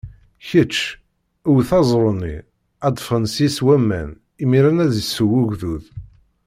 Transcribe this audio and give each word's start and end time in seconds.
Kečč, 0.47 0.75
wet 1.53 1.69
aẓru-nni, 1.79 2.35
ad 2.85 2.93
d-ffɣen 2.95 3.25
seg-s 3.33 3.57
waman, 3.65 4.09
imiren 4.43 4.81
ad 4.83 4.91
isew 5.01 5.31
ugdud. 5.41 5.83